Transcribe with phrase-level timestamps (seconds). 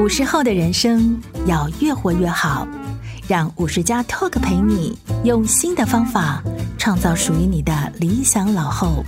[0.00, 2.66] 五十后的人生要越活越好，
[3.28, 6.42] 让五十加 Talk 陪你用新的方法
[6.76, 9.04] 创造属于你的理想老后。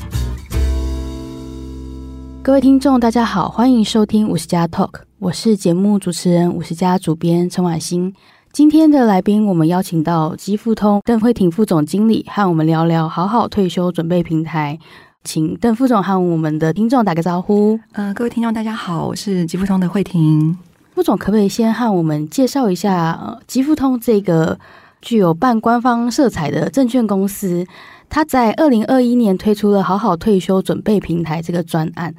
[2.40, 8.14] 各位听众，大家好，欢迎收听五十加 Talk，我是节目主持人五十加主编陈婉欣。
[8.52, 14.78] 今天的来宾，我们邀请到基富通邓慧婷副总经理，和我们聊聊好好退休准备平台。
[15.24, 17.76] 请邓副总和我们的听众打个招呼。
[17.90, 20.56] 呃，各位听众，大家好，我是基富通的慧婷。
[20.96, 24.58] 副总，可不可以先和我们介绍一下，呃，基富通这个
[25.02, 27.66] 具有半官方色彩的证券公司？
[28.08, 32.14] 它在二零二一年推出了“好好退休准备平台”这个专案。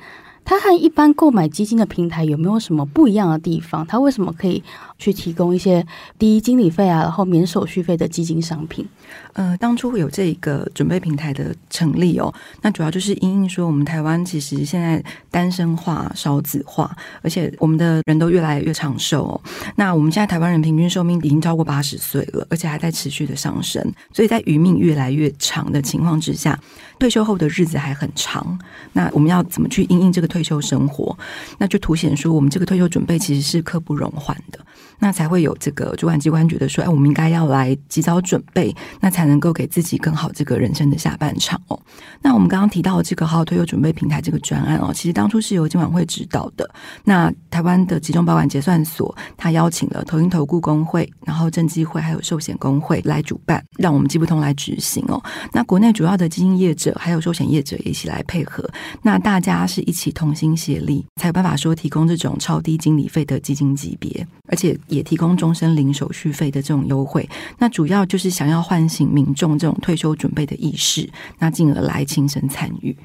[0.46, 3.84] 它和一般购买基金的平台有没有什么不一样的地方？
[3.88, 4.64] 它为什么可以
[4.98, 5.86] 去提供一些
[6.18, 8.88] 低经理费啊，然后免手续费的基金商品？
[9.34, 19.42] 呃，当初会有这个准备平台的成立哦，那主要就是因应说我们台湾其实现在单身化、少子化，而且我们的人都越来越长寿哦。
[19.76, 23.82] 那我们现在台湾人平均寿命已经超过八十岁了，而且还在持续的上升。
[24.12, 26.60] 所以在余命越来越长的情况之下，
[26.98, 28.58] 退休后的日子还很长。
[28.94, 31.16] 那我们要怎么去因应这个退休生活？
[31.60, 34.60] 那就凸显说我们这个退休准备其实是刻不容缓的。
[35.00, 41.80] 那才会有这个主管机关觉得说，哎，我们应该要来及早准备，那才能够给自己更好这个人生的下半场哦。
[42.22, 46.68] 那我们刚刚提到这个好好退休准备平台这个专案哦，其实当初是由金管会指导的。
[47.04, 55.24] 那台湾的集中保管结算所，他邀请了投信投顾工会，然后证机会还有寿险工会来主办，让我们基富通来执行哦。
[55.54, 58.68] 那国内主要的基金业者还有寿险业者一起来配合，
[59.04, 64.76] 那大家是一起同心协力，才有办法说提供这种超低经理费的基金级别，而且。
[64.88, 72.96] 也提供终身零手续费的这种优惠，那主要就是想要唤醒民众这种退休准备的意识，那进而来亲身参与。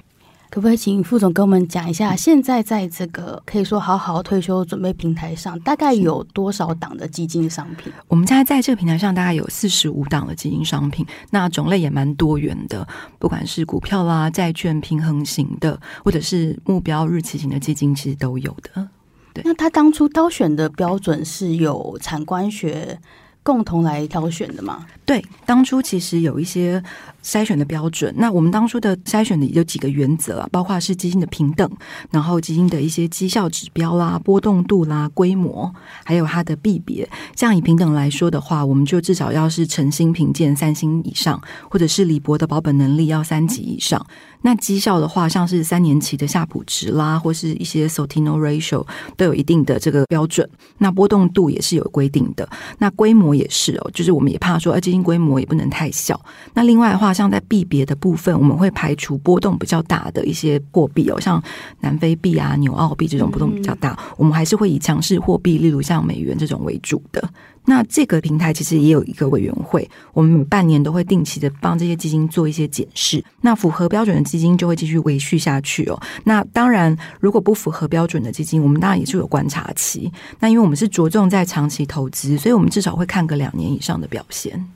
[0.51, 7.91] 可不可以请副总跟我们讲一下，现在在这个可以说好好退休准备平台上，大概有多少档的基金商品？
[8.07, 12.87] 我们现在在这个平台上大概有四十五档的基金商品，那种类也蛮多元的，
[13.19, 18.87] 不管是股票啦、债券、平衡型的，或者是目标日期型的基金，其实都有的。
[19.33, 22.99] 对那他当初挑选的标准是有产官学
[23.43, 24.87] 共同来挑选的吗？
[25.05, 26.83] 对，当初其实有一些。
[27.23, 31.71] 筛选的标准，那我们当初的筛选的有几个原则啊，包括是基金的平等，
[32.11, 35.73] 然后基金的一些绩效指标啦、波动度啦、规模，
[36.05, 37.09] 还有它的币别。
[37.37, 41.41] 像以平等来说的话，我们就至少要是诚心评鉴三星以上，
[41.71, 44.05] 或者是李博的保本能力要三级以上。
[44.45, 48.85] 那绩效的话，像是三年期的夏普值啦，或是一些 Sortino Ratio
[49.17, 50.49] 都有一定的这个标准。
[50.79, 56.21] 那波动度也是有规定的，那规模也是哦，就是我们也怕说，而，基金规模也不能太小。
[56.55, 57.12] 那另外的话。
[57.13, 61.43] 像在币别的部分，我们会排除波动比较大的一些货币哦，像
[61.81, 67.23] 南非币啊、纽澳币这种波动比较大，我们还是会以强势货币，例如像美元这种为主的。
[67.65, 73.25] 那这个平台其实也有一个委员会，我们每半年都会定期的帮这些基金做一些检视。
[73.43, 76.01] 那符合标准的基金就会继续维续下去哦。
[76.25, 80.13] 那当然，如果不符合标准的基金，我们当然也是有观察期。
[80.41, 84.67] 那因为我们是着重在长期投资，所以我们至少会看个两年以上的表现。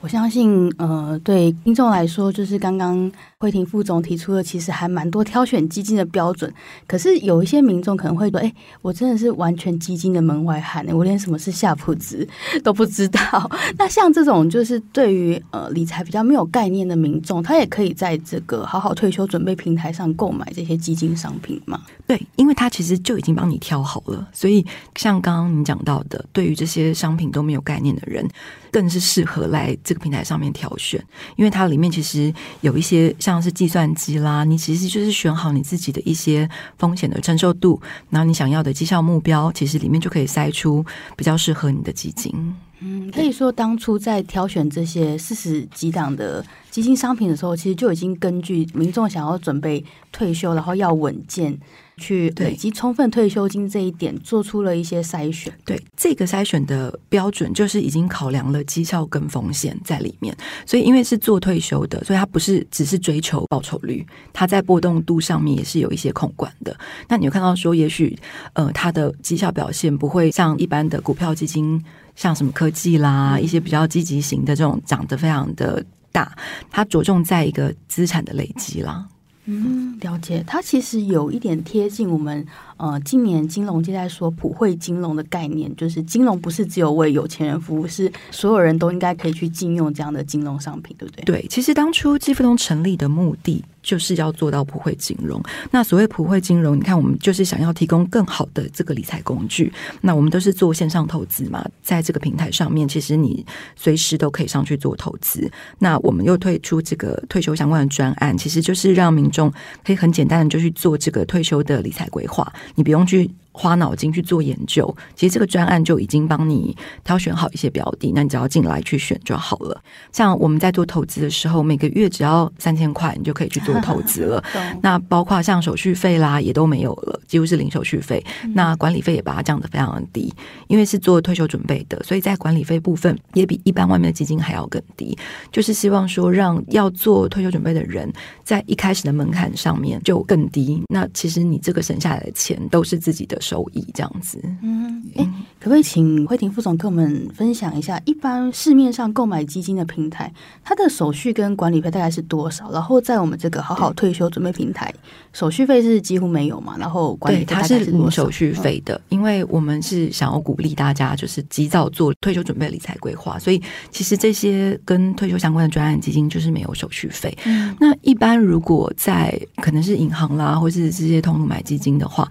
[0.00, 6.52] 我相信，呃，对听众来说，就是刚刚慧婷副总提出的，其实还蛮多挑选基金的标准。
[6.86, 8.52] 可是有一些民众可能会说：“哎，
[8.82, 12.28] 我真的是完全基金的门外汉，我连什么是夏普值
[12.62, 13.50] 都不知道。
[13.76, 21.80] ”那像这种就是对于呃理财比较没有概念的民众，他也可以在这个好好退休准备平台上购买这些基金商品吗？
[22.06, 24.64] 对，因为他其实就已经帮你挑好了，所以
[24.94, 28.24] 像刚刚你讲到的，对于这些商品都没有概念的人，
[28.70, 31.02] 更是适合来这个平台上面挑选，
[31.36, 37.80] 因为它里面其实有一些像是计算机啦，你其实就是选好你自己的一些风险的承受度，
[38.10, 40.84] 然后你想要的绩效目标，其实里面就可以筛出
[41.16, 42.34] 比较适合你的基金。
[42.80, 51.56] 嗯，可以说当初在挑选这些四十几档的基金商品的时候，其实就已经根据民众想要准备退休，然后要稳健。
[52.00, 55.52] 去累积充分退休金这一点，做出了一些筛选。
[55.64, 60.36] 对，这个筛选的标准，就是已经考量了绩效跟风险在里面。
[60.66, 66.76] 所以，因为是做退休的，所以它不是只是追求报酬率，它在波动度上面也是有一些控管的。
[67.08, 68.16] 那你有看到说，也许
[68.52, 71.82] 呃，它的绩效表现不会像一般的股票基金，
[72.14, 75.82] 像什么科技啦，一些比较积极型的这种涨得非常的
[76.12, 76.36] 大，
[76.70, 79.08] 它着重在一个资产的累积啦。
[79.46, 80.44] 嗯，了解。
[80.46, 82.46] 它其实有一点贴近我们
[82.76, 91.24] 呃，今年金融界在说普惠金融的概念，就是金融不是只有为有钱人服务，是所有人都应该可以去禁用这样的金融商品，对不对？
[91.24, 93.64] 对，其实当初基富通成立的目的。
[93.86, 95.40] 就是要做到普惠金融。
[95.70, 99.72] 那所谓普惠金融，你看，我们就是想要提供更好的这个理财工具。
[100.00, 103.46] 那我们都是做线上投资嘛，在这个平台上面，其实你
[103.76, 105.48] 随时都可以上去做投资。
[105.78, 109.52] 那我们又推出这个退休相关的专案，其实就是让民众
[109.84, 113.30] 可以很简单的就去做这个退休的理财规划，你不用去。
[113.58, 119.80] 花脑筋去做研究，其实这个专案就已经帮你挑选好一些标的，那你只要进来去选就好了。
[120.12, 124.44] 像我们在做投资的时候，每个月只要三千块，你就可以去做投资了。
[124.82, 128.22] 那包括像手续费啦，也都没有了，几乎是零手续费。
[128.52, 130.30] 那管理费也把它降得非常的低，
[130.66, 135.16] 因为是做退休准备的，所以在管理费部分也比一般外面的基金还要更低。
[135.50, 138.12] 就是希望说，让要做退休准备的人，
[138.44, 140.82] 在一开始的门槛上面就更低。
[140.88, 143.40] 那其实你这个省下来的钱都是自己的。
[143.46, 145.24] 收益这样子，嗯，哎，
[145.60, 150.32] 可不可以请慧婷副总跟我们分享一下，一般市面上购买基金的平台，
[150.64, 152.72] 它的手续跟管理费大概是多少？
[152.72, 154.92] 然后在我们这个好好退休准备平台，
[155.32, 156.76] 手续费是几乎没有嘛？
[156.78, 167.36] 然后管理费它是零手续费的，因为我们是想要鼓励大家就是及早做退休准备理财规划，所以其实这些跟退休相关的专案基金就是没有手续费。
[167.44, 172.28] 嗯，那一般如果在可能是银行啦，或是这些通路买基金的话。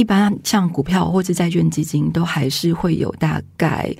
[0.00, 3.94] 一般像股票或是债券基金，都还是会有大概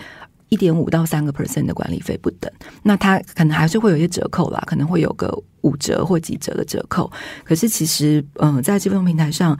[0.48, 2.50] 一点五到三个 percent 的管理费不等。
[2.82, 5.30] 那它可能还是会有一些折扣啦，可能会有个
[5.60, 7.12] 五折或几折的折扣。
[7.44, 9.54] 可是其实，嗯，在基富通平台上，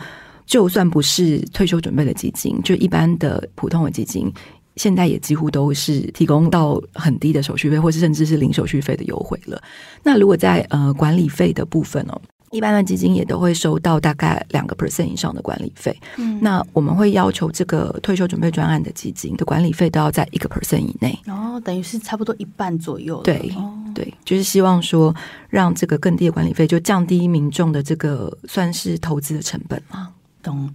[0.46, 4.32] 就算不是退休准备的基金，就一般的普通的基金，
[4.76, 9.62] 现在也几乎都是提供到很低的手续费，或是甚至是零手续费的优惠了。
[10.02, 12.19] 那如果在呃管理费的部分哦。
[12.50, 15.97] 一般的基金也都会收到大概两个 percent 以上的管理费。
[16.17, 21.17] 嗯，那我们会要求这个退休准备专案的基金的管理费都要在一个 percent 以内。
[21.26, 23.23] 哦，等于是差不多一半左右。
[23.23, 25.14] 对，哦、对，就是希望说
[25.49, 30.08] 让这个更低的管理费，就降低民众的这个算是投资的成本嘛。
[30.43, 30.69] 懂。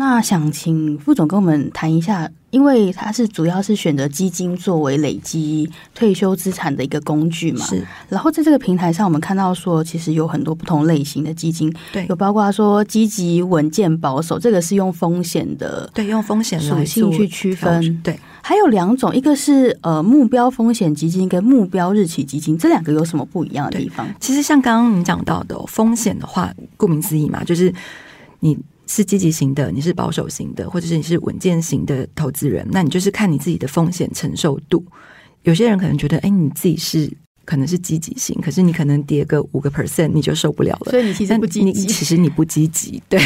[0.00, 7.66] 那想请副总跟我们谈一下，因为他是主要是选择基金作为累积退休资产的一个工具嘛。
[7.66, 7.84] 是。
[8.08, 18.00] 然后在这个平台上，我们看到说，其实有很多不同类型的基金，对，有包括说积极、稳健、保守，这个是用风险的，对，用风险属性去区分。
[18.04, 24.06] 对，还有两种，一个是呃目标风险基金跟目标日期基金，这两个有什么不一样的地方？
[24.20, 27.74] 其实像刚刚你讲到的风险的话，顾名思义嘛，就是
[28.38, 28.56] 你。
[28.88, 34.84] 是积极型的，你是保守型的，或者是你是稳健型的投资人，那你就是看你自己的风险承受度。
[35.42, 37.16] 有些人可能觉得，哎，你自己是。
[37.48, 40.90] 可能是积极性，可是你可能跌个五个 percent 你就受不了了。
[40.90, 43.02] 所以你其实不积极，其实你不积极。
[43.08, 43.18] 对，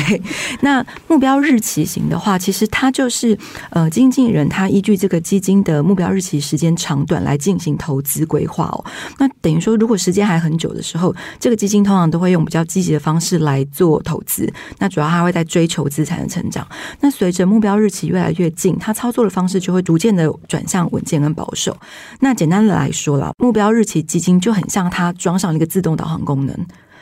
[0.60, 3.36] 那目标日期型的话，其实它就是
[3.70, 8.84] 呃，基金经理人他依据这个基金的目标日期时间长短来进行投资规划哦。
[9.18, 14.48] 那等于说，如果时间还很久的时候，这个基金通常都会用比较积极的方式来做投资。
[14.78, 16.64] 那主要他会在追求资产的成长。
[17.00, 21.76] 那随着目标日期越来越近，他操作的方式就会逐渐的转向稳健跟保守。
[22.20, 24.06] 那简单的来说啦，目标日期。
[24.12, 26.54] 基金就很像它装上了一个自动导航功能，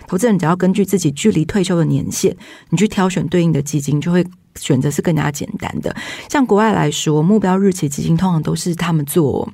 [0.07, 2.37] 投资人只要根据自己距离退休的年限，
[2.69, 4.25] 你去挑选对应的基金，就会
[4.55, 5.93] 选择是更加简单的。
[6.29, 9.53] 像国外来说，目标日期基金通常都是他们做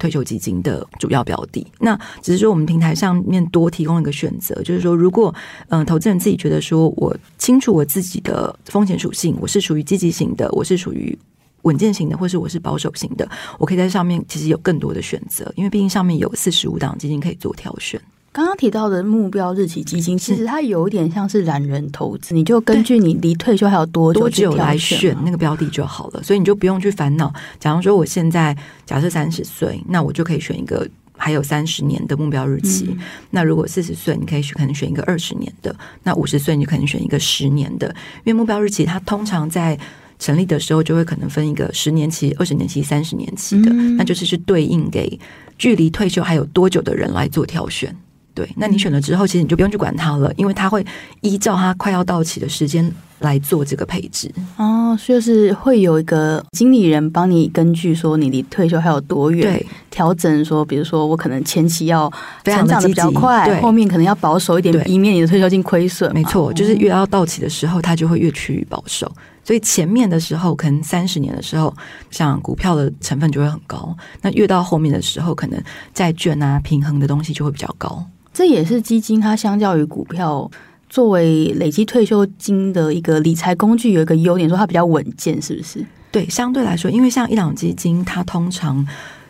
[0.00, 1.64] 退休基金的主要标的。
[1.78, 5.32] 那只是说我们平台上面多提供一个选择，就是说，如果
[5.68, 11.16] 嗯、投资人自己觉得说我清楚我自己的风险属性，我是属于积极型的，我是属于。
[11.66, 18.00] 稳健型的，或是我是保守型的，我可以在上面其实有更多的选择，因为毕竟上面有四十五档基金可以做挑选。
[18.32, 27.32] 刚刚提到的目标日期基金，其实它有点像是懒人投资，你就根据你离退休还有多久多久来选那个标的就好了，所以你就不用去烦恼。
[27.58, 28.54] 假如说我现在
[28.84, 32.88] 假设三十岁，那我就可以选一个还有三十年的目标日期。
[32.90, 32.98] 嗯、
[33.30, 37.88] 那如果四十岁，你可以选可能选一个二十年的；那五十岁，你就可能选一个十年的。
[38.24, 39.78] 因为目标日期它通常在
[40.18, 45.18] 成立的时候就会可能分一个十年期、二十年期、三十年期的，嗯、那就是是对应给
[45.58, 47.94] 距离退休还有多久的人来做挑选。
[48.34, 50.84] 对，那你选了之后，其实你就不用去管它了，因为它会
[51.22, 54.30] 依照它快要到期的时间来做这个配置。
[54.58, 62.12] 哦，就是会有一个经理人帮你根据说你离退休还有多远，对，调整说，比如说我可能前期要
[62.44, 66.12] 成长的比较快，对，后面可能要保守一点，以免你的退休金亏损。
[66.12, 69.10] 没错，就是越要到期的时候，它就会越趋于保守。
[69.46, 71.72] 所以前面的时候，可能三十年的时候，
[72.10, 73.96] 像股票的成分就会很高。
[74.20, 75.62] 那越到后面的时候，可能
[75.94, 78.04] 债券啊、平衡的东西就会比较高。
[78.34, 80.50] 这也是基金它相较于股票
[80.88, 85.86] 作为累积退休金的一个理财工具，有一个优点，说它比较稳健，是不是？
[86.10, 88.84] 对，相对来说，因为像一档基金，它通常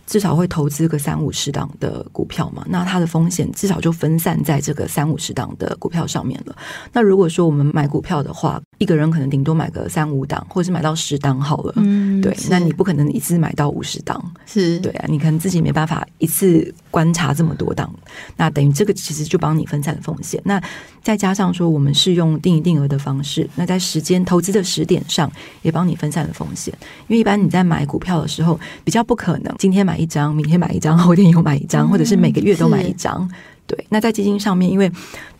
[0.06, 6.56] 至少会投资个三五十档的股票嘛，那它的风险至少就分散在这个三五十档的股票上面了。
[6.92, 11.72] 那如果说我们买股票的话，一个人可能顶多买个三五档，或者是买到十档好了。
[12.20, 17.92] 对，那你不可能一次买到五十档，是对啊，你可能自己没办法一次观察这么多档，
[18.36, 20.40] 那等于这个其实就帮你分散风险。
[20.44, 20.62] 那
[21.02, 25.30] 再加上说，我们是用定一定额的方式，那在时间投资的时点上
[25.62, 26.72] 也帮你分散了风险。
[27.08, 33.28] 因为一般你在买股票的时候，比较不可能今天买一张，明天买一张， 后天又买一张，或者是每个月都买一张。
[33.66, 34.90] 对，那在基金上面，因为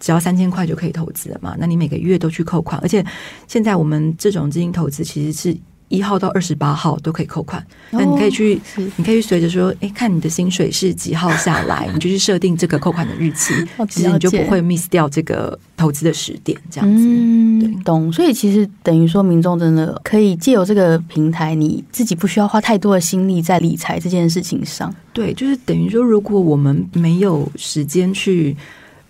[0.01, 3.05] 只要三千块就可以投资了嘛，那你每个月都去扣款，而且
[3.47, 5.57] 现在我们这种基金投资其实是。
[5.89, 8.61] 一号到二十八号都可以扣款，那你可以去，
[8.97, 13.55] 你可以随着说，哎，看你的薪水是几号下来，你就去设定这个扣款的日期，
[13.89, 17.05] 其实你就不会 miss 掉这个投资的时点，这样子。
[17.07, 18.13] 嗯，对，懂。
[18.13, 24.95] 所以其实等于说，民众真的可以借由这个平台，你自己不需要花太多的心力在理财这件事情上。
[25.13, 28.57] 对，就是等于说，如果我们没有时间去。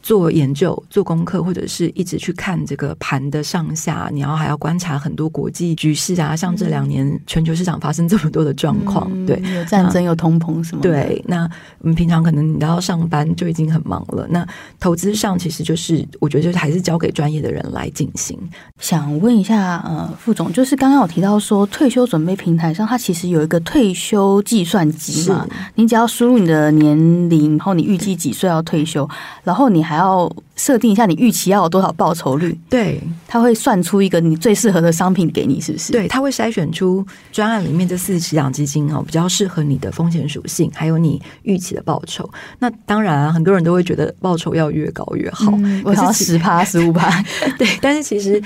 [0.07, 10.89] 做研究、做功课，或者是一直去看这个盘的上下，你要还要观察很多国际局势啊，像这两年全球市场发生这么多的状况，嗯、对，有战争、有通膨什么的。
[10.89, 11.43] 对，那
[11.81, 14.47] 我们平常可能你都要上班就已经很忙了，那
[14.79, 18.39] 投资上其实就是我觉得就是还是交给专业的人来进行。
[18.79, 25.45] 想问一下，呃，副总，就是刚刚我提到说退休准备平台上，它其实有一个退休计算机嘛？
[25.75, 26.97] 你只要输入你的年
[27.29, 29.09] 龄，然后你预计几岁要退休，
[29.43, 35.91] 然后你还还要设定一下你预期要有多少报酬率，对，他会算出一个你最适合的商品给你，是不是？
[35.93, 42.29] 对，他会筛选出专案里面这四十档基金哦，比较适合你的风险属性，还有你预期的报酬。
[42.59, 47.25] 那当然啊，很多人都会觉得报酬要越高越好，嗯、我想要十趴十五趴，
[47.57, 48.43] 对，但是其实。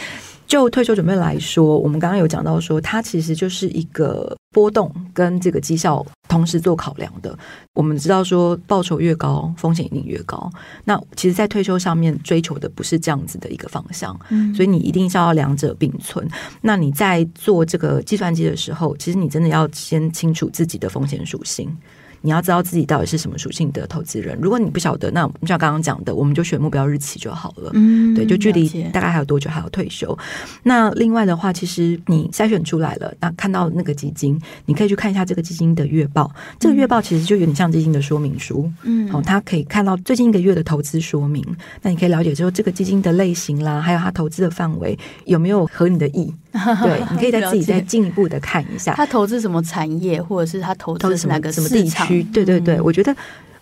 [0.50, 7.38] 就退休准备来说，我们刚刚有讲到说，它其实就是一个波动跟这个绩效同时做考量的。
[7.74, 10.50] 我们知道说，报酬越高，风险一定越高。
[10.82, 16.28] 那其实，在退休上面追求的不是这样子的一个方向，嗯，所以你一定是要两者并存。
[16.60, 21.70] 那你在做这个计算机的时候，其实你真的要先清楚自己的风险属性。
[22.22, 24.38] 你要知道自己到底是什么属性的投资人。
[24.40, 27.70] 如果你不晓得，那就像刚刚讲的，我们就选目标日期就好了。
[27.74, 30.16] 嗯，对，就距离大概还有多久还要退休？
[30.62, 36.30] 那另外的话，其实你筛选出来了，那看到那个基金，你可以去看一下这个基金的月报。
[36.58, 38.70] 这个月报其实就有点像基金的说明书。
[38.82, 41.44] 嗯，好，它可以看到最近一个月的投资说明。
[41.82, 46.32] 那你可以了解之后，这个基金的类型啦，还有它投资的范围有没有合你的意？
[46.82, 52.22] 对，你可以再自己再进一步的看一下，他投资什么产业，或者是他投资哪个什么地区？
[52.32, 53.14] 对对对，我觉得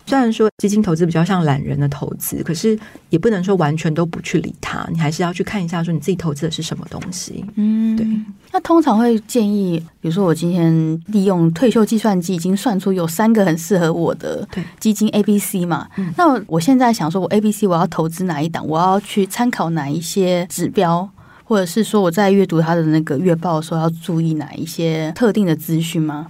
[0.05, 2.77] 虽然说基金投资比较像懒人的投资，可是
[3.09, 7.45] 也不能说完全都不去理它，你还是要去看一下，说你自己投资的是什么东西。
[7.55, 8.05] 嗯，对。
[8.51, 14.47] 那通常会建议，比如说我今天利用退休计算机已经算出有三个很适合我的
[14.79, 15.87] 基金 A、B、C 嘛。
[16.17, 18.67] 那我现在想说，我 A、B、C 我要投资哪一档？
[18.67, 21.07] 我要去参考哪一些指标？
[21.43, 26.27] 或者是说我在阅读他的那个月报的时候，要注意哪一些特定的资讯吗？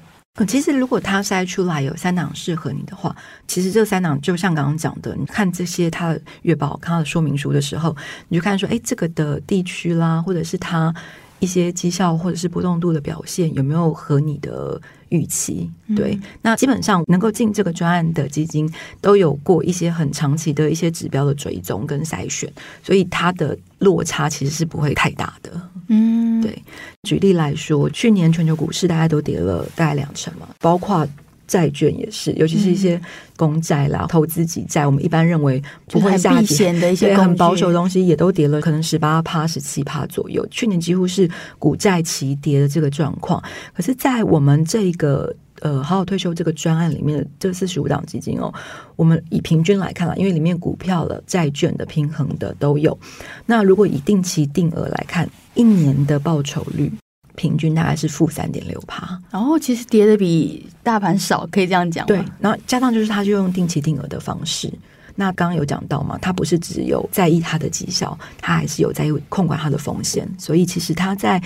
[0.48, 3.14] 其实如果他筛出来有三档适合你的话，
[3.46, 7.96] 其实这三档就像刚刚讲的，你看这些他的月报、看他的说明书的时候，
[8.30, 10.94] 你就看说，哎，这个的地区啦，或者是他
[11.40, 15.70] 一些绩效或者是波动度的表现有没有和你的预期？
[15.96, 18.72] 对，嗯、那基本上能够进这个专案的基金，
[19.02, 22.50] 都有过一些很长期的一些指标的追踪跟筛选，
[22.82, 25.69] 所以它的落差其实是不会太大的。
[25.90, 26.58] 嗯，对。
[27.04, 31.08] 举例来说，去年全球股市大概都跌了大概两成嘛，包括
[31.46, 33.02] 债券也是，尤其是一些
[33.36, 40.48] 公债啦、嗯、投资级债，我们一般认为不会下跌的一些很保守的东西，也都跌了，可能十八趴、十七趴左右。
[40.50, 43.44] 去年几乎是股债齐跌的这个状况，
[43.76, 45.36] 可是，在我们这个。
[45.62, 48.54] 呃，好好退休这个专案里面的这四十五档基金哦，
[48.96, 52.98] 我们以平均来看啦，因为里面股票的、债券的平衡的都有。
[53.46, 56.92] 那如果以定期定额来看，一年的报酬率
[57.36, 59.20] 平均大概是负三点六趴。
[59.30, 62.06] 然后其实跌的比大盘少，可以这样讲。
[62.08, 64.72] 对，然后加上就是他就用定期定额的方式。
[65.16, 70.26] 那刚刚有讲到嘛，他不是只有在意他的绩效，他还是有在控管他的风险。
[70.38, 71.42] 所以其实他在。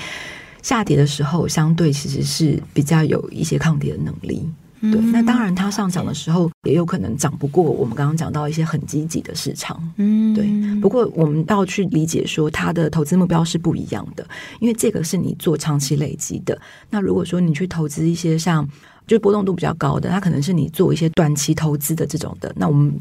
[0.63, 4.49] 下跌的时候，相对其实是比较有一些抗跌的能力。
[4.81, 9.81] 对，嗯、那当然它上涨的时候，也有可能涨不过我们刚刚讲到一些很积极的市场。
[9.95, 10.45] 嗯，对。
[10.81, 14.27] 不过我们要去理解说，它的投资目标是不一样的，
[14.59, 16.59] 因为这个是你做长期累积的。
[16.89, 18.67] 那如果说你去投资一些像，
[19.07, 22.53] 就波动度比较高的，它可能是你做一些短期投资的这种的。
[22.57, 22.93] 那我们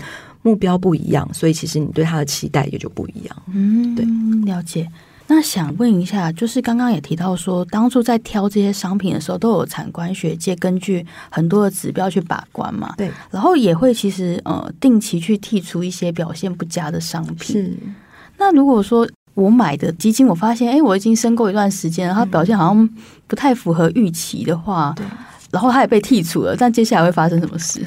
[0.43, 3.43] 目标不一样，所以其实你对它的期待也就不一样。
[3.53, 4.05] 嗯，对，
[4.45, 4.89] 了解。
[5.35, 12.93] 那想问一下，就是刚刚也提到说，当初在挑这些商品的时候，都有产官学界根据很多的指标去把关嘛？
[12.99, 17.57] 对，然后也会其实呃定期去剔除一些表现不佳的商品。
[17.57, 17.75] 是。
[18.37, 22.87] 那如果说我买的基金，我发现哎，我已经申购一段时间了，它表现好像
[23.27, 25.07] 不太符合预期的话，对，
[25.51, 27.81] 然后它也被剔除了，但接下来会发生什么事？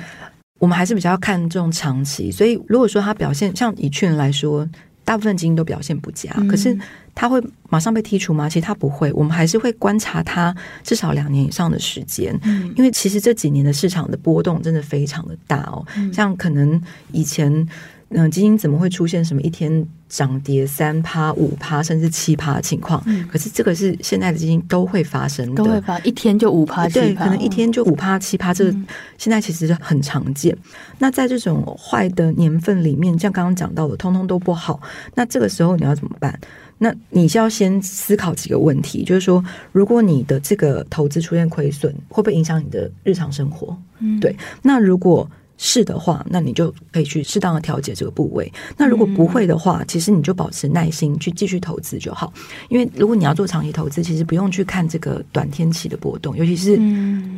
[0.57, 4.67] 我们还是比较看重长期，所以如果说它表现像以去年来说。
[5.07, 6.75] 大部分基金都表现不佳，可是
[7.15, 8.47] 它会马上被剔除吗？
[8.47, 10.53] 其实他不会，我们还是会观察他
[10.83, 12.37] 至少两年以上的时间，
[12.75, 15.83] 因为其实这几年的市场的波动真的非常的大哦。
[16.13, 16.79] 像可能
[17.11, 17.67] 以前。
[18.09, 23.01] 嗯，基金怎么会出现什么一天涨跌三趴、五趴甚至七趴的情况？
[23.07, 28.71] 嗯，可是这个是现在的基金都会发生的，都会发一天就五趴、对，可能一天就五趴、七趴，这个
[29.17, 30.53] 现在其实很常见。
[30.53, 30.71] 嗯。
[30.99, 34.79] 那在这种坏的年份里面，像刚刚讲到的，通通都不好。
[35.15, 36.39] 那这个时候你要怎么办？
[36.77, 43.77] 那你是要先思考几个问题，就是说，如果你的这个投资出现亏损，会不会影响你的日常生活？
[43.99, 44.35] 嗯，对。
[44.61, 48.51] 那如果是的话，那你就可以去适当的调节这个部位。
[48.77, 52.33] 那如果不会的话，其实你就保持耐心去继续投资就好。
[52.69, 56.75] 因为如果你要做长期投资，其实不用去看这个短天期的波动，尤其是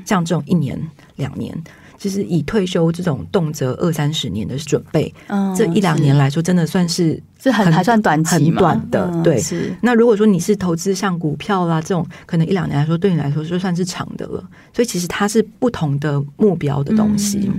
[0.06, 0.80] 像这种一年、
[1.18, 1.56] 两年，
[1.98, 5.14] 其实以退休这种动辄二三十年的准备，
[5.56, 9.22] 这一两年来说，真的算是是很还算短期很短的。
[9.24, 9.40] 对，
[9.80, 14.44] 那如果说你是投资像股票啦这种，可能一两年来说，对你来说就算是长的了。
[14.74, 17.50] 所以其实它是不同的目标的东西。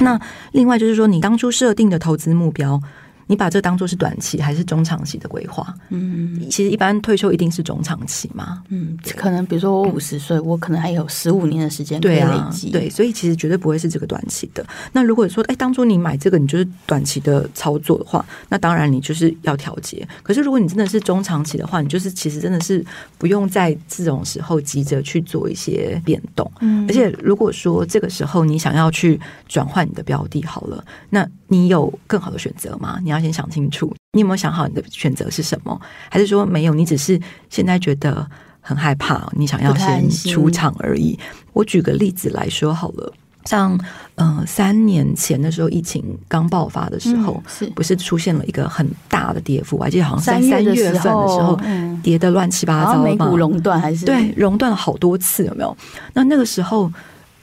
[0.00, 0.20] 那
[0.52, 2.80] 另外就是说，你当初设定的投资目标。
[3.28, 5.74] 你把这当做是短期还是中长期的规划？
[5.88, 8.62] 嗯，其实一般退休一定是中长期嘛。
[8.68, 12.70] 嗯，可能比如说我五十岁，我可能还有十五年的时间可以累积。
[12.70, 14.64] 对，所以其实绝对不会是这个短期的。
[14.92, 20.06] 那如果说，哎，当初你买这个，你就是短期的操作的话，那当然你就是要调节。
[20.22, 22.84] 可是如果你真的是中长期的话，你就是其实真的是
[23.18, 26.48] 不用在这种时候急着去做一些变动。
[26.60, 33.00] 嗯，而且如果说这个时候你想要去转换你的标的，好了，那你有更好的选择吗？
[33.02, 33.15] 你要。
[33.16, 35.80] 要先想清楚，你有没有想好你的选择是什么？
[36.10, 36.74] 还是说没有？
[36.74, 38.26] 你只是现在觉得
[38.60, 41.18] 很害怕，你想要先出场而已。
[41.52, 43.12] 我举个例子来说好了，
[43.44, 43.78] 像
[44.16, 49.76] 嗯、呃，三年前的时候，疫情刚爆发的时候，嗯、是不是出现了一个很大的跌幅？
[49.76, 55.76] 我还记得好像在三月份的时候，嗯、跌得乱七八糟，美股熔断还是对熔断了好多次，有没有？
[56.12, 56.92] 那那个时候。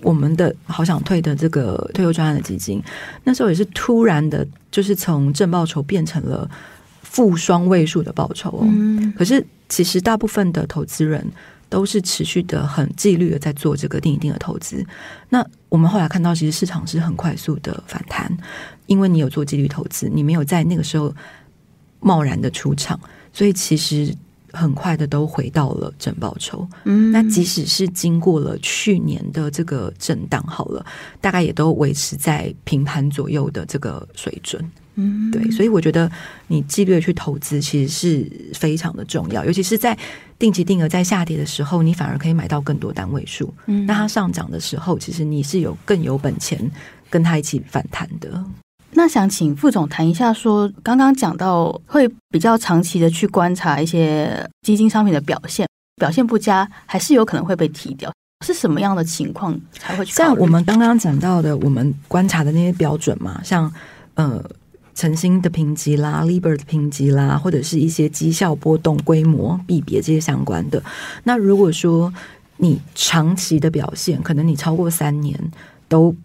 [0.03, 2.83] 我们的好想退的这个退休专案的基金，
[3.23, 6.49] 那时候也是突然的，就是从正报酬变成了
[7.01, 8.59] 负双位数的报酬哦。
[8.63, 9.11] 嗯。
[9.17, 11.25] 可是其实大部分的投资人
[11.69, 14.85] 都是持续的很纪律的在做这个定一定额的投资。
[15.29, 18.31] 那我们后来看到，其实市场是很快速的反弹，
[18.85, 21.13] 因为你有做纪律投资，你没有在那个时候
[21.99, 22.99] 贸然的出场，
[23.31, 24.13] 所以其实。
[24.53, 30.85] 很快的都回到了正报酬，嗯，那即使是经过了去年的这个震荡，好了，
[31.19, 34.63] 大概也都维持在平盘左右的这个水准，
[34.93, 36.09] 嗯，对，所以我觉得
[36.47, 39.97] 你纪律去投资其实是非常的重要，尤其是在
[40.37, 46.71] 定期定额在下跌的时候，你反而可以买到更多单位数，嗯，那它上涨的时候，其实你是有更有本钱
[47.09, 48.43] 跟它一起反弹的。
[48.95, 58.11] 那想请副总谈一下说，说刚刚讲到会比较长期的去观察一些基金商品的表现，表现不佳还是有可能会被踢掉，
[58.45, 60.13] 是什么样的情况才会去？
[60.13, 63.71] 像我们刚刚讲到的，我们观察的那些标准嘛，像
[64.13, 64.43] 呃
[64.93, 70.81] 晨星的评级啦、Libert 的评级啦，或者是一些绩效波动、规模、币别这些相关的。
[71.23, 72.13] 那如果说
[72.57, 75.37] 你长期的表现，可能你超过三年
[75.87, 76.15] 都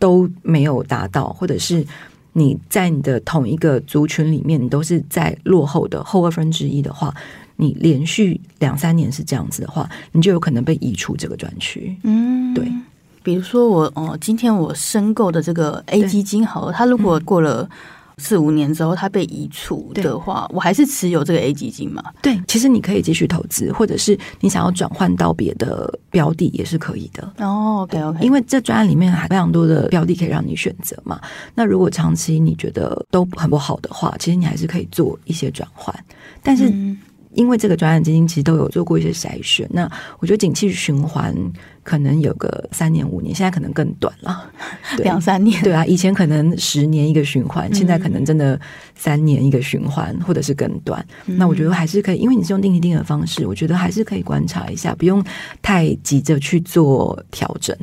[0.00, 1.86] 都没有达到，或者是。
[2.38, 7.14] 你在你的同一个族群里面，你都是在落后的后二分之一的话，
[7.56, 11.96] 你连续两三年是这样子的话，你就有可能被移出这个专区。
[12.02, 12.70] 嗯，对。
[13.22, 17.68] 比如说我哦，今天我申购的这个 A 基金好了，它如果过了。
[18.22, 22.02] 四五年之后，它被移除的话，我还是持有这个 A 基金嘛？
[22.22, 27.30] 对，其实你可以继续投资，或者是你想要转换到别的标的也是可以的。
[27.38, 31.20] 哦，OK OK，因为这专案里面还非常多的标的可以让你选择嘛。
[31.54, 35.94] 那如果长期你觉得都很不好的话，其实你还是可以做一些转换，
[36.42, 36.72] 但是。
[37.36, 41.34] 嗯因为这个专案基金其实都有做过一些筛选，那我觉得景气循环
[41.82, 44.50] 可能有个三年五年，现在可能更短了，
[45.04, 45.62] 两三年。
[45.62, 48.58] 对啊，以前可能十年一个循环，现在可能真的
[48.94, 51.04] 三年一个循环，或者是更短。
[51.26, 51.36] 嗯。
[51.36, 55.22] 那我觉得还是可以，因为你是用定期定额的方式，我觉得还是可以观察一下，不用
[55.60, 57.76] 太急着去做调整。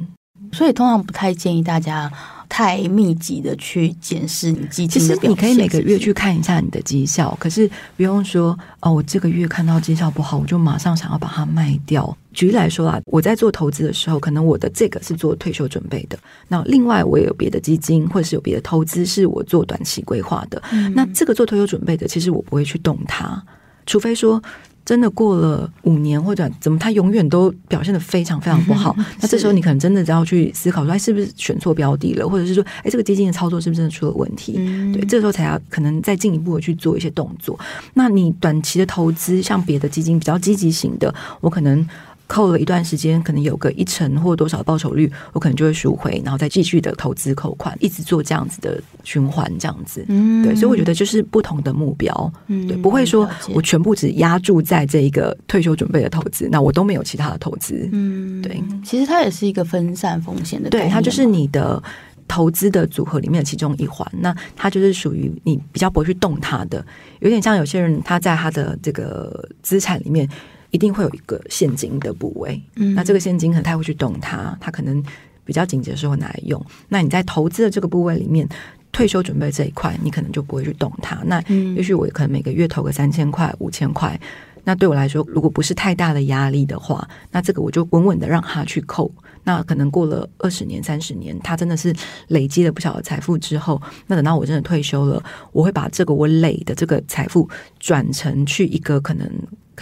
[0.51, 2.11] 所以通常不太建议大家
[2.53, 5.21] 太密集的去检视你基金的表现。
[5.21, 12.15] 其实你可以每个月去看一下你的绩效，可是不用说哦，我这个月看到绩效不好，我就马上想要把它卖掉。
[12.31, 20.61] 举例来说啊，我在做投资的时候，可能我的这个是做退休准备的，那另外我也有别的基金，或者是有别的投资是我做短期规划的。
[20.71, 23.43] 嗯、那这个做退休准备的，其实我不会去动它，
[23.87, 24.39] 除非说。
[24.85, 28.95] 真的过了五年或者怎么，他永远都表现的非常非常不好。
[29.21, 34.53] 那这时候你可能真的要去思考说，哎，是不是选错标的了，或者是说，哎，这个基金的操作是不是真的出了问题？
[34.93, 37.57] 对，这时候才要可能再进一步的去做一些动作。
[37.93, 41.87] 那你短期的投资，像别的基金比较积极型的，我可能。
[42.25, 50.03] 扣了一段时间，可能有个一成或多少的报酬率，我可能就会赎回，然后再继续的投资扣款，一直做这样子的循环，这样子。
[50.07, 57.87] 嗯，对，所以我觉得就是不同的目标，嗯，对，不会说我全部只压注在这一个退休准备的投资，那我都没有其他的投资。
[57.91, 61.83] 嗯，对，其实它也是一个分散风险的，对，它就是你的
[62.27, 66.83] 投资的组合里面的其中一环，那它就是属于你比较不会去动它的，
[67.19, 70.27] 有点像有些人他在他的这个资产里面。
[70.73, 75.01] 一定会有一个现金的部位，嗯，那这个现金可能他会去动它，他可能
[75.45, 76.59] 比较紧急的时候拿来用。
[76.89, 78.49] 那你在投资的这个部位里面，
[78.91, 81.21] 退休准备这一块，你可能就不会去动它。
[81.25, 81.39] 那
[81.75, 84.19] 也许我可能每个月投个三千块、五千块，
[84.63, 89.11] 那对我来说，如果不是太大的压力的话，那这个我就稳稳的让他去扣。
[89.43, 91.93] 那可能过了二十年、三十年，他真的是
[92.29, 97.47] 累积了不小的财富之后，那等到我真的退休了，我会把这个我累的这个财富
[97.79, 99.29] 转成去一个可能。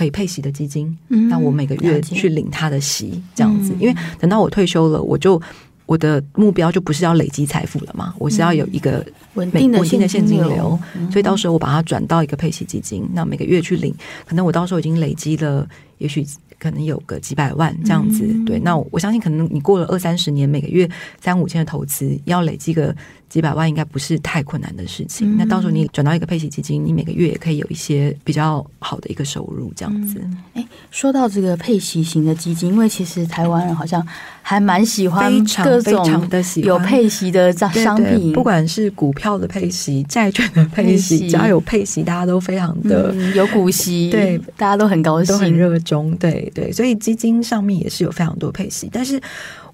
[0.01, 0.97] 可以配息的基金，
[1.29, 3.71] 那我每个月去领他的息，这样子。
[3.79, 5.39] 因为等到我退休了，我就
[5.85, 10.79] 我的目标就不是要累积财富了嘛，我是要有一个稳定的现金流，
[11.11, 13.93] 所以到时候我把它转到一个配息基金，那每个月去领，
[14.25, 15.67] 可能我到时候已经累积了，
[15.99, 16.25] 也许。
[16.57, 18.59] 可能有个几百万这样子，嗯、对。
[18.59, 20.87] 那我相信，可能你过了二三十年，每个月
[21.19, 22.95] 三五千的投资，要累积个
[23.32, 25.36] 几百万，应该不是太困难的事情。
[25.36, 30.20] 嗯、那到时候你转到一个配息基金，你每个月也可以有一些比较好的一个收入，这样子。
[30.54, 34.06] 哎、嗯，说到这个配息型的基金，因为其实台湾人好像
[34.41, 35.32] 还蛮喜欢
[35.63, 46.52] 各种的有配息的商商品，对对，不管是股票的配息、债券的配息，配息只要有配息，大家都非常的、嗯、有股息，对，大家都很高兴，都很热衷，对。
[46.54, 49.22] 对，所以基金上面也是有非常多配息，但是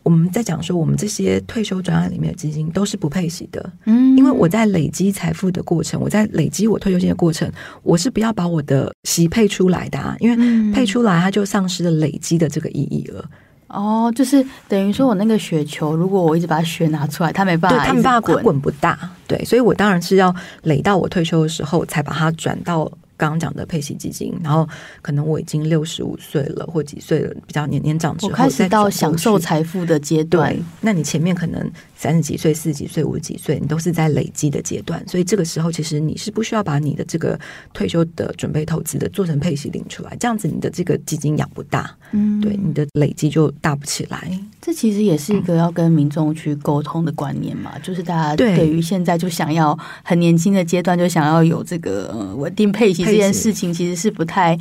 [0.08, 7.52] 我们在讲说，我们这些退休专案里面的基金都是不配息的，嗯，因为我在累积财富的过程，我在累积我退休金的过程，
[7.84, 13.30] 我是不要把我的息配出来的，啊，因为配出来它就丧失了累积的这个意义了。
[13.68, 22.90] 哦，就是等于说我那个雪球，如果我一直把雪拿出来，它没办法，对，它没办法滚，滚不大，对，所以我当然是要累到我退休的时候，才把它转到。
[23.18, 24.68] 刚刚讲的配息基金，然后
[25.02, 30.56] 可能我已经六十五岁了，或几岁了，比较年年长之后，开始到享受财富的阶段。
[30.82, 37.38] 那你前面可能三十几岁、四十几岁、五十几岁，你都是在累积的阶段，所以这个时候其实你是不需要把你的这个
[37.74, 44.30] 退休的准备投资的做成配息领出来，这样子你的这个基金养不大，嗯，对，你的累积就大不起来。
[44.62, 54.58] 这其实也是一个要跟民众去沟通的观念嘛，嗯、就是大家对于现在就想要很年轻的阶段就想要有这个稳定配息这件事情，其实是不太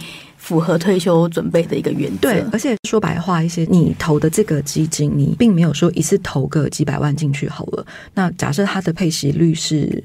[0.46, 2.18] 符合退休准备的一个原则。
[2.20, 7.84] 对，而且说白话一些，你投的这个基金，你并没有说一次投个几百万进去好了。
[8.14, 10.02] 那假设它的配息率是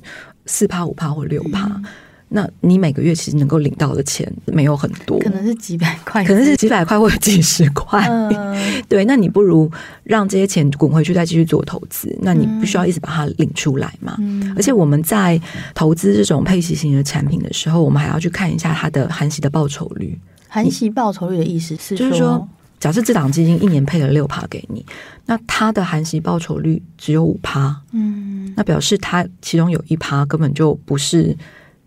[0.47, 1.67] 四趴、五趴或六趴。
[1.67, 1.85] 嗯
[2.33, 8.07] 那你每个月其实能够领到的钱没有很多，可能是几百块，可能是几百块或者几十块。
[8.07, 8.55] 嗯、
[8.87, 9.69] 对，那你不如
[10.05, 12.17] 让这些钱滚回去，再继续做投资。
[12.21, 14.15] 那你不需要一直把它领出来嘛？
[14.19, 15.37] 嗯、而且我们在
[15.75, 20.17] 投资这种配息型的产品的时候，我们还要去看一下它的含息的报酬率。
[20.51, 24.85] 含息报酬率的意思是，就是说，假设这档基金一年配了六趴给你，
[25.25, 31.37] 那它的含息报酬率只有五趴，嗯，那表示它其中有一趴根本就不是。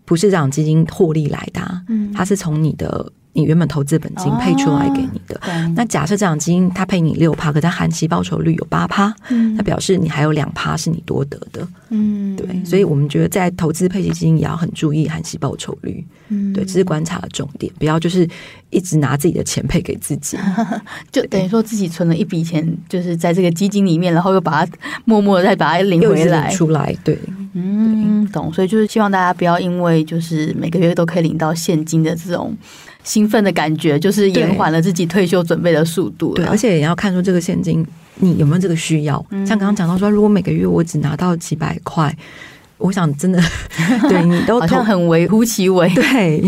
[0.07, 5.35] 不是这档基金获利来的，啊，嗯，它是从你的你原本投资本金配出来给你的。
[5.43, 12.47] 哦，那假设这样基金它配你六趴，可它含息报酬率有八趴，嗯，那表示你还有两趴是你多得的，嗯，对。
[12.63, 18.27] 所以我们觉得在投资配息基金也要很注意含息报酬率，嗯，对，这是观察的重点，不要就是
[18.69, 20.37] 一直拿自己的钱配给自己，
[21.11, 24.71] 就等于说自己存了一笔钱，就是在这个基金里面，然后又把它
[25.03, 26.49] 默默的再把它领回来。
[26.49, 27.19] 出来，对。
[27.57, 32.55] 嗯，懂，所以就是希望大家不要因为就是每个月都可以领到现金的这种
[33.05, 36.33] 兴奋的感觉，就是延缓了自己退休准备的速度。
[36.33, 39.25] 对，而且也要看出这个现金你有没有这个需要。
[39.29, 42.13] 嗯、像刚刚讲到说，如果每个月我只拿到几百块，
[42.77, 43.41] 我想真的
[44.09, 45.87] 对你都好像很微乎其微。
[45.95, 46.41] 对，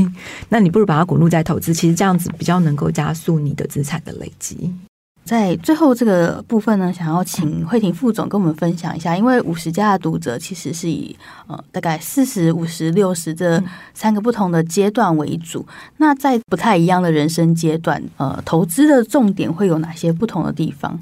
[0.50, 4.74] 那你不如把它滚入在投资，其实这样子比较能够加速你的资产的累积。
[5.28, 11.14] 在最后这个部分呢，想要请慧婷副总跟我们分享一下，因为五十家的读者其实是以
[11.48, 13.62] 呃大概四十五十六十这
[13.94, 15.66] 三个不同的阶段为主。
[15.98, 20.98] 那在不太一样的人生阶段，呃，投资的重点会有哪些不同的地方？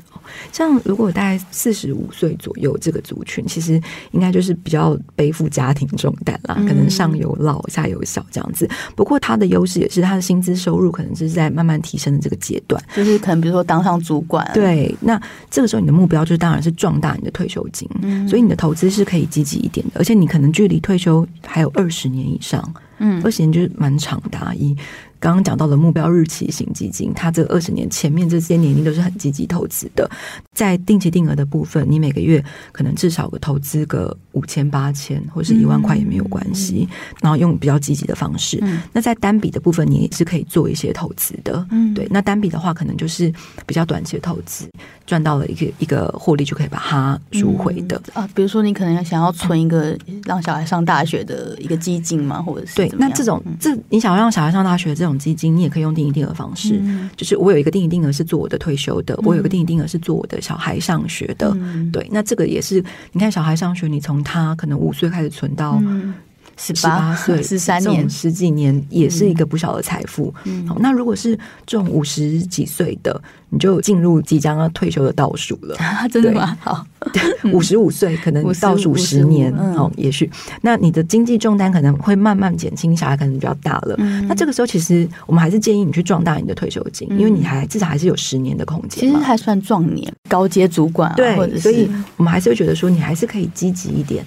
[0.51, 8.67] 像如果大概四十五岁左右这个族群，其实应该就是比较背负家庭重担啦，可能上有老下有小这样子。
[8.95, 14.49] 不过他的优势也是他的薪资收入可能是在慢慢提升的这个阶段，就是可能比如说当上主管。
[14.53, 17.89] 对，那这个时候你的目标就是当然是壮大你的退休金，
[18.27, 24.53] 所以你的投资是可以积极一点的，而且你可能距离退休还有二十年以上，嗯，二十年就是蛮长的啊。
[24.53, 24.75] 一
[25.25, 30.07] 刚刚讲到的目标日期型基金，它这二十年前面这些年龄都是很积极投资的。
[30.53, 36.87] 在定期定额的部分，你每个月可能至少个投资个五千、八千或是一万块也没有关系。
[36.87, 38.59] 嗯、然后用比较积极的方式。
[38.61, 41.65] 嗯、那在单笔的部分，你也是可以做一些投资的。
[41.71, 42.07] 嗯，对。
[42.11, 43.33] 那单笔的话，可能就是
[43.65, 44.69] 比较短期的投资，
[45.07, 48.29] 赚到了一个一个获利就可以把它赎回的、嗯、啊。
[48.35, 52.87] 比如说，你可能想要存一个让小孩上大学的一个基金嘛，或者是对。
[52.99, 55.14] 那这种这你想要让小孩上大学的这种。
[55.17, 65.81] 基金你也可以用定期定额方式，嗯、就是我有一个定期定额是做我的退休的，嗯、我有一个定期定额是做我的小孩上学的，嗯、对，那这个也是你看小孩上学，你从他可能五岁开始存到。
[66.57, 70.33] 嗯十八岁、 十三年、十几年，也是一个不小的财富。
[70.45, 75.75] 嗯、好，那如果是这种五十几岁的，你就进入即将要退休的倒数了。
[75.77, 76.57] 啊、 真的吗？
[76.61, 76.85] 好，
[77.51, 83.95] 五十五岁可能倒数十年，好，也许那你的经济重担可能会慢慢减轻，小孩可能比较大了。
[83.97, 89.01] 嗯、那这个时候，其实我们还是建议你去壮大你的退休金，嗯、因为你还至少还是有十年的空间。
[89.01, 94.25] 其实还算壮年，高阶主管、啊，对，所以我们还是会觉得说，你还是可以积极一点。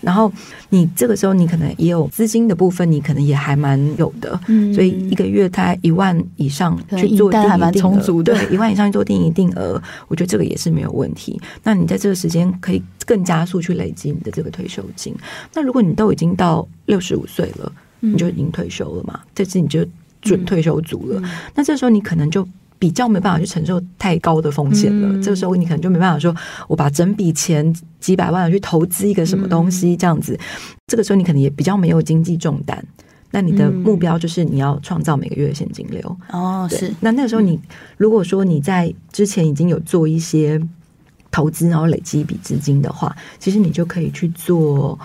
[0.00, 0.32] 然后
[0.70, 11.40] 你这个时候你可能也有资金的部分，你可能也还蛮有的，嗯，所以一个月大概一万以上去做定额定额，对，一万以上去做定一定额，我觉得这个也是没有问题。
[11.62, 15.14] 那你在这个时间可以更加速去累积你的这个退休金。
[15.52, 19.84] 那如果你都已经到六十五岁了，你就已经退休了嘛，这次你就
[20.22, 21.22] 准退休族了。
[21.54, 22.46] 那这时候你可能就。
[22.78, 26.34] 比较没办法去承受太高的风险了，嗯、这个时候你可能就没办法说，
[26.68, 30.40] 我把整笔钱几百万去投资一个什么东西这样子，嗯、
[30.86, 32.84] 这个时候你可能也比较没有经济重担。
[33.30, 36.94] 那你的目标就是你要创造每个月的现金流哦，是。
[37.00, 37.58] 那那个时候你
[37.96, 40.60] 如果说你在之前已经有做一些
[41.30, 44.98] 投资，然后累积一笔资金的话，其实你就可以去做。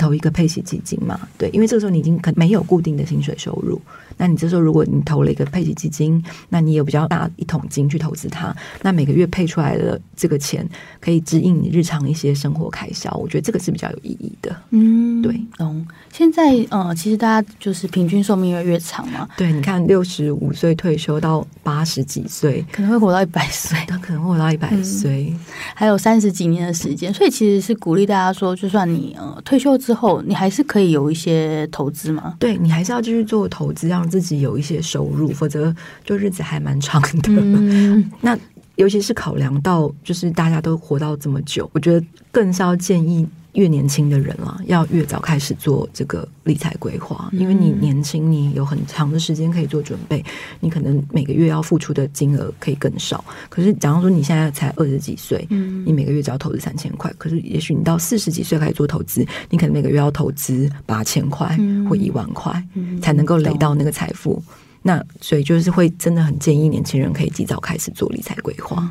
[0.00, 3.78] 投一个配息基金嘛，对，因为这个时候你已经可没有固定的薪水收入，
[4.20, 10.68] 那你这时候如果你投了一个配息基金，那你有比较大一桶金去投资它，那每个月配出来的这个钱
[11.00, 14.54] 可以指引你日常一些生活开销，我觉得这个是比较有意义的。
[14.72, 15.86] 嗯，对，懂。
[16.12, 25.34] 现在呃，其实大家就是平均寿命越来越长嘛，对，你看六十五岁退休到八十几岁，可能会活到一百岁，他可能会活到一百岁，
[25.74, 32.34] 还有三十几年的时间，所以其实是鼓励大家说，就算你呃退休之后，你还是可以有一些投资嘛？
[32.38, 37.28] 对，你还是要继续做投资，让自己有一些收入，否则就日子还蛮长的。
[37.28, 38.36] 嗯、 那
[38.80, 43.28] 尤其是考量到，就是大家都活到这么久，我觉得更是要建议。
[43.54, 50.24] 越年轻的人了，要越早开始做这个理财规划，因为你年轻，你有很长的时间可以做准备，
[50.60, 53.24] 你可能每个月要付出的金额可以更少。
[53.48, 55.44] 可是，假如说你现在才二十几岁，
[55.84, 62.64] 你每个月只要投资三千块，可是也许你到四十几岁开始做投资，你可能每个月要投资八千块或一万块，
[63.02, 64.40] 才能够累到那个财富。
[64.82, 68.90] 那所以就是会真的很建议年轻人可以及早开始做理财规划。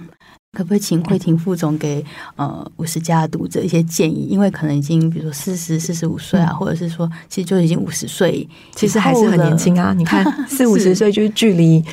[0.51, 2.03] 可不可以请慧婷副总给
[2.35, 4.27] 呃五十加的读者一些建议？
[4.29, 9.93] 因为可能已经比如说四十四十五岁啊，嗯、或者是说其实就已经五十岁，其实还是很年轻啊。
[9.93, 11.85] 你看 四五十岁就是距离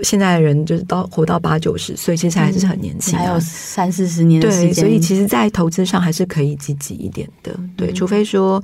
[0.00, 4.68] 现在的人就是到活到八九十岁，其实还是很年轻、啊，还有三四十年的时间。
[4.68, 7.58] 对，所以其实，在投资上还是可以积极一点的。
[7.74, 8.62] 对，除非说。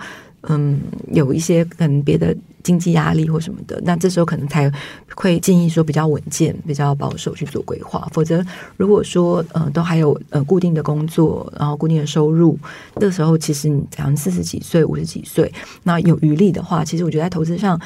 [0.49, 0.81] 嗯，
[1.13, 4.71] 有一些可能别的经济压力或什么的，那这时候可能才
[5.15, 8.09] 会建议说比较稳健、比较保守去做规划。
[8.13, 8.45] 否则，
[8.77, 12.59] 如果说呃都还有呃固定的工作，然后固定的收入，
[12.97, 17.79] 这时候其实你假如四十几岁、五十几岁，那有余力的话，其实我觉得在投资上，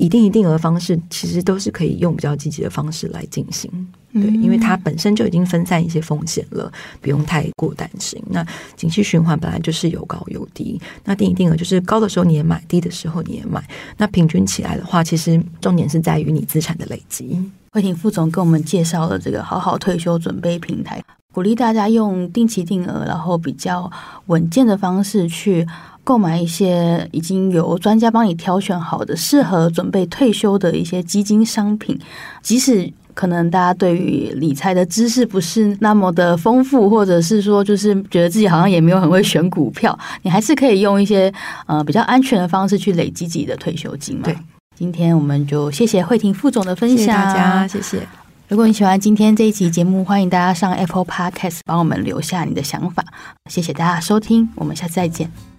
[0.00, 3.70] 一定一定额方式其实都是可以用比较积极的方式来进行。
[4.12, 8.20] 对，因为它本身就已经分散一些风险了，不用太过担心。
[8.30, 13.62] 那景气循环本来就是有高有低，那定一定额就是高的时候你也买，低的时候你也买。
[13.98, 17.38] 那平均起来的话，其实重点是在于你资产的累积。
[17.70, 21.00] 慧婷副总跟我们介绍了这个好好退休准备平台，
[21.32, 23.88] 鼓励大家用定期定额，然后比较
[24.26, 25.64] 稳健的方式去
[26.10, 31.96] 购买一些已经由专家帮你挑选好的适合准备退休的一些基金商品，
[32.42, 32.92] 即使。
[33.12, 41.30] 可能大家对于理财的知识不是那么的丰富，或者是说就是觉得自己好像也没有很会选股票，你还是可以用一些
[41.66, 44.22] 呃比较安全的方式去累积自己的退休金嘛。
[44.24, 44.38] 对，
[44.78, 48.08] 今天我们就谢谢慧婷副总的分享，谢谢大家，谢谢。
[48.48, 53.04] 如果你喜欢今天这一集节目，欢迎大家上 Apple Podcast 帮我们留下你的想法。
[53.50, 55.49] 谢谢大家收听，我们下次再见。